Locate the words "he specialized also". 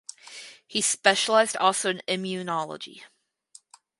0.65-1.91